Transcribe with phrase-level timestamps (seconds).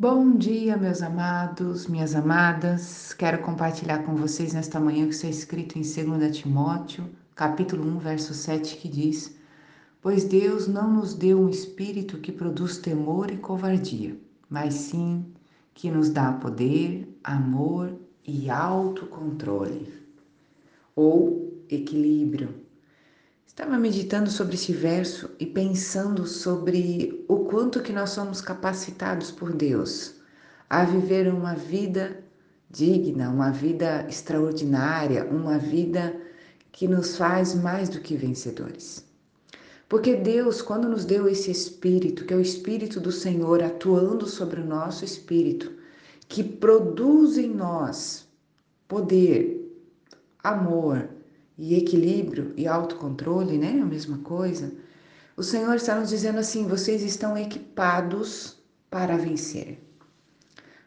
[0.00, 3.12] Bom dia, meus amados, minhas amadas.
[3.12, 7.04] Quero compartilhar com vocês nesta manhã o que está escrito em 2 Timóteo,
[7.34, 9.36] capítulo 1, verso 7, que diz:
[10.00, 14.16] Pois Deus não nos deu um espírito que produz temor e covardia,
[14.48, 15.26] mas sim
[15.74, 17.92] que nos dá poder, amor
[18.24, 19.92] e autocontrole
[20.94, 22.67] ou equilíbrio.
[23.48, 29.52] Estava meditando sobre esse verso e pensando sobre o quanto que nós somos capacitados por
[29.52, 30.14] Deus
[30.70, 32.22] a viver uma vida
[32.70, 36.14] digna, uma vida extraordinária, uma vida
[36.70, 39.04] que nos faz mais do que vencedores.
[39.88, 44.60] Porque Deus, quando nos deu esse espírito, que é o espírito do Senhor atuando sobre
[44.60, 45.72] o nosso espírito,
[46.28, 48.28] que produz em nós
[48.86, 49.74] poder,
[50.44, 51.08] amor,
[51.58, 53.80] e equilíbrio e autocontrole, né?
[53.82, 54.72] A mesma coisa.
[55.36, 58.56] O Senhor está nos dizendo assim: vocês estão equipados
[58.88, 59.84] para vencer.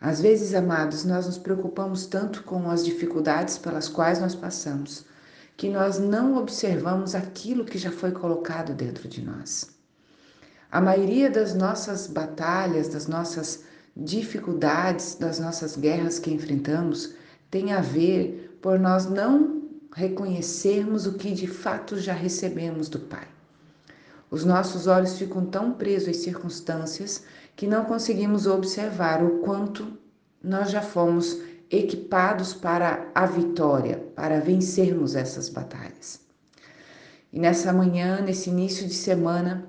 [0.00, 5.04] Às vezes, amados, nós nos preocupamos tanto com as dificuldades pelas quais nós passamos,
[5.56, 9.70] que nós não observamos aquilo que já foi colocado dentro de nós.
[10.70, 13.64] A maioria das nossas batalhas, das nossas
[13.96, 17.14] dificuldades, das nossas guerras que enfrentamos,
[17.50, 19.57] tem a ver por nós não
[19.94, 23.26] reconhecermos o que de fato já recebemos do Pai.
[24.30, 27.24] Os nossos olhos ficam tão presos às circunstâncias
[27.56, 29.98] que não conseguimos observar o quanto
[30.42, 36.20] nós já fomos equipados para a vitória, para vencermos essas batalhas.
[37.32, 39.66] E nessa manhã, nesse início de semana,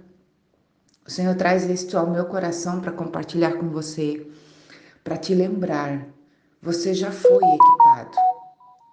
[1.06, 4.26] o Senhor traz isto ao meu coração para compartilhar com você,
[5.04, 6.06] para te lembrar:
[6.62, 8.16] você já foi equipado,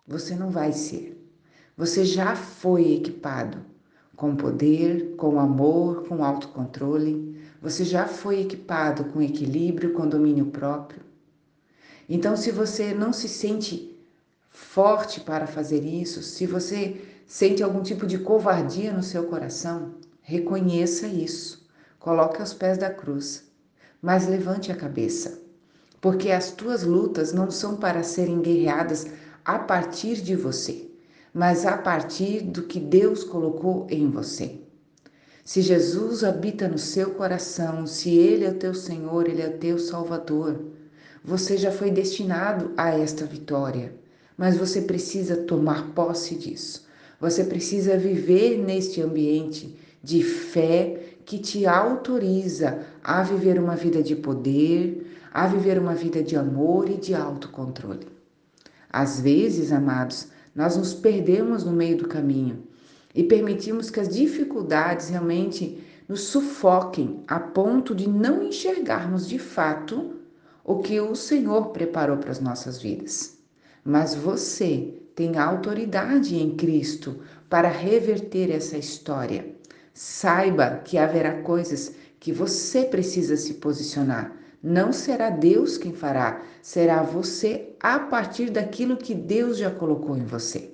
[0.07, 1.17] você não vai ser.
[1.77, 3.59] Você já foi equipado
[4.15, 7.37] com poder, com amor, com autocontrole.
[7.61, 11.03] Você já foi equipado com equilíbrio, com domínio próprio.
[12.09, 13.95] Então, se você não se sente
[14.49, 21.07] forte para fazer isso, se você sente algum tipo de covardia no seu coração, reconheça
[21.07, 21.67] isso.
[21.99, 23.45] Coloque aos pés da cruz,
[24.01, 25.43] mas levante a cabeça,
[26.01, 29.07] porque as tuas lutas não são para serem guerreadas
[29.47, 30.87] a partir de você
[31.37, 34.59] mas a partir do que Deus colocou em você.
[35.45, 39.59] Se Jesus habita no seu coração, se Ele é o teu Senhor, Ele é o
[39.59, 40.59] teu Salvador,
[41.23, 43.95] você já foi destinado a esta vitória,
[44.35, 46.87] mas você precisa tomar posse disso.
[47.21, 54.17] Você precisa viver neste ambiente de fé que te autoriza a viver uma vida de
[54.17, 58.16] poder, a viver uma vida de amor e de autocontrole.
[58.99, 62.67] Às vezes, amados, nós nos perdemos no meio do caminho
[63.15, 70.15] e permitimos que as dificuldades realmente nos sufoquem a ponto de não enxergarmos de fato
[70.65, 73.37] o que o Senhor preparou para as nossas vidas.
[73.85, 77.21] Mas você tem autoridade em Cristo
[77.51, 79.55] para reverter essa história.
[79.93, 84.35] Saiba que haverá coisas que você precisa se posicionar
[84.67, 90.25] não será Deus quem fará, será você a partir daquilo que Deus já colocou em
[90.25, 90.73] você.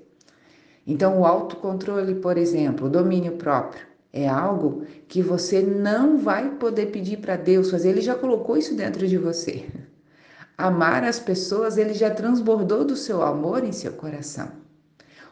[0.87, 6.87] Então, o autocontrole, por exemplo, o domínio próprio, é algo que você não vai poder
[6.87, 9.67] pedir para Deus fazer, ele já colocou isso dentro de você.
[10.57, 14.53] Amar as pessoas, ele já transbordou do seu amor em seu coração.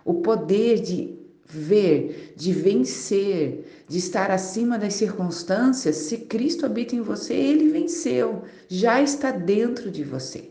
[0.04, 1.19] O poder de
[1.53, 8.43] ver, de vencer, de estar acima das circunstâncias, se Cristo habita em você, ele venceu,
[8.69, 10.50] já está dentro de você.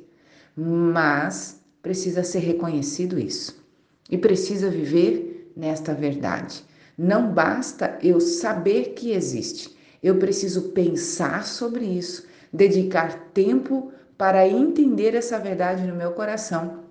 [0.55, 3.63] Mas precisa ser reconhecido isso
[4.09, 6.63] e precisa viver nesta verdade.
[6.97, 15.15] Não basta eu saber que existe, eu preciso pensar sobre isso, dedicar tempo para entender
[15.15, 16.83] essa verdade no meu coração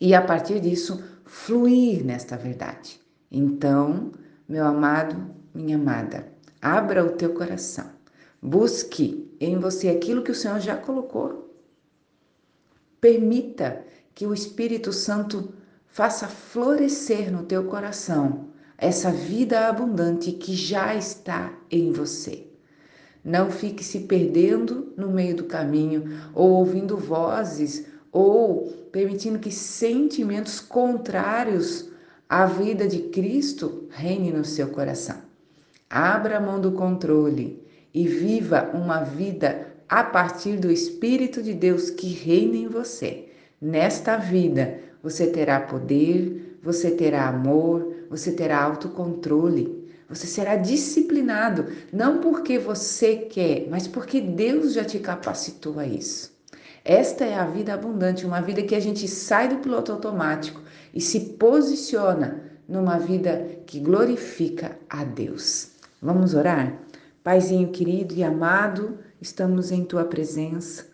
[0.00, 3.05] e a partir disso fluir nesta verdade.
[3.30, 4.12] Então,
[4.48, 7.90] meu amado, minha amada, abra o teu coração.
[8.40, 11.54] Busque em você aquilo que o Senhor já colocou.
[13.00, 13.84] Permita
[14.14, 15.52] que o Espírito Santo
[15.86, 18.48] faça florescer no teu coração
[18.78, 22.46] essa vida abundante que já está em você.
[23.24, 26.04] Não fique se perdendo no meio do caminho
[26.34, 31.90] ou ouvindo vozes ou permitindo que sentimentos contrários
[32.28, 35.16] a vida de Cristo reine no seu coração.
[35.88, 37.62] Abra a mão do controle
[37.94, 43.28] e viva uma vida a partir do Espírito de Deus que reina em você.
[43.62, 52.20] Nesta vida, você terá poder, você terá amor, você terá autocontrole, Você será disciplinado, não
[52.20, 56.32] porque você quer, mas porque Deus já te capacitou a isso.
[56.84, 60.60] Esta é a vida abundante, uma vida que a gente sai do piloto automático
[60.96, 65.72] e se posiciona numa vida que glorifica a Deus.
[66.00, 66.80] Vamos orar?
[67.22, 70.86] Paizinho querido e amado, estamos em tua presença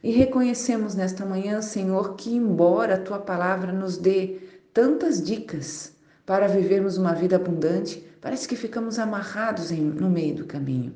[0.00, 4.38] e reconhecemos nesta manhã, Senhor, que embora a tua palavra nos dê
[4.72, 5.92] tantas dicas
[6.24, 10.94] para vivermos uma vida abundante, parece que ficamos amarrados em, no meio do caminho.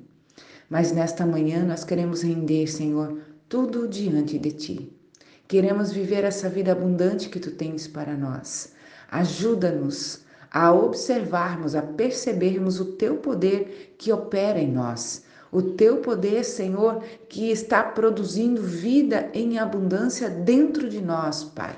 [0.70, 3.18] Mas nesta manhã nós queremos render, Senhor,
[3.48, 5.01] tudo diante de ti.
[5.52, 8.72] Queremos viver essa vida abundante que tu tens para nós.
[9.10, 10.20] Ajuda-nos
[10.50, 15.24] a observarmos, a percebermos o teu poder que opera em nós.
[15.50, 21.76] O teu poder, Senhor, que está produzindo vida em abundância dentro de nós, Pai.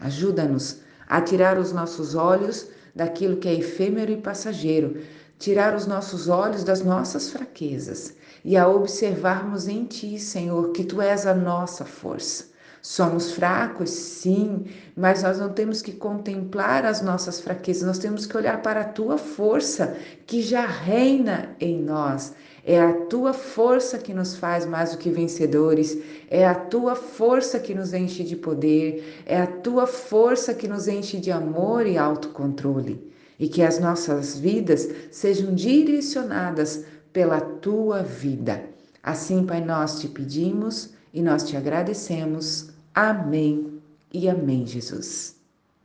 [0.00, 5.00] Ajuda-nos a tirar os nossos olhos daquilo que é efêmero e passageiro,
[5.38, 11.00] tirar os nossos olhos das nossas fraquezas e a observarmos em Ti, Senhor, que Tu
[11.00, 12.55] és a nossa força.
[12.88, 14.64] Somos fracos, sim,
[14.96, 18.84] mas nós não temos que contemplar as nossas fraquezas, nós temos que olhar para a
[18.84, 22.32] tua força que já reina em nós.
[22.64, 25.98] É a tua força que nos faz mais do que vencedores,
[26.30, 30.86] é a tua força que nos enche de poder, é a tua força que nos
[30.86, 33.12] enche de amor e autocontrole.
[33.36, 38.62] E que as nossas vidas sejam direcionadas pela tua vida.
[39.02, 45.35] Assim, Pai, nós te pedimos e nós te agradecemos Amém e amém, Jesus.